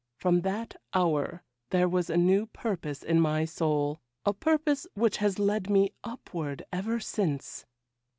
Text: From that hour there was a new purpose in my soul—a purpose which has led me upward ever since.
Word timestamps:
From 0.15 0.41
that 0.41 0.75
hour 0.95 1.43
there 1.69 1.87
was 1.87 2.09
a 2.09 2.17
new 2.17 2.47
purpose 2.47 3.03
in 3.03 3.19
my 3.21 3.45
soul—a 3.45 4.33
purpose 4.33 4.87
which 4.95 5.17
has 5.17 5.37
led 5.37 5.69
me 5.69 5.91
upward 6.03 6.63
ever 6.73 6.99
since. 6.99 7.67